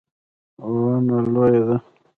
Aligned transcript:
ونه 0.79 1.17
لویه 1.33 1.61
ده 1.67 1.75